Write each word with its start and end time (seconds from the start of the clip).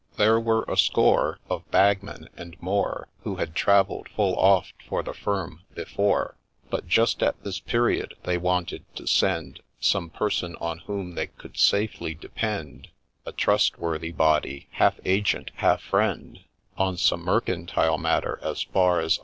There 0.17 0.39
were 0.39 0.65
a 0.67 0.77
score 0.77 1.37
Of 1.47 1.69
Bagmen, 1.69 2.27
and 2.35 2.59
more, 2.59 3.07
Who 3.21 3.35
had 3.35 3.53
travell'd 3.53 4.09
full 4.09 4.35
oft 4.35 4.73
for 4.89 5.03
the 5.03 5.13
firm 5.13 5.61
before; 5.75 6.33
But 6.71 6.87
just 6.87 7.21
at 7.21 7.43
this 7.43 7.59
period 7.59 8.15
they 8.23 8.39
wanted 8.39 8.83
to 8.95 9.05
send 9.05 9.59
Some 9.79 10.09
person 10.09 10.55
on 10.55 10.79
whom 10.79 11.13
they 11.13 11.27
could 11.27 11.55
safely 11.55 12.15
depend— 12.15 12.87
A 13.27 13.31
trustworthy 13.31 14.11
body, 14.11 14.69
half 14.71 14.99
agent, 15.05 15.51
half 15.57 15.83
friend,— 15.83 16.39
On 16.79 16.97
some 16.97 17.21
mercantile 17.21 17.99
matter 17.99 18.39
as 18.41 18.63
far 18.63 18.99
as 19.01 19.19